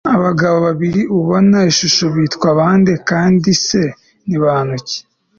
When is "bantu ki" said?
4.43-4.97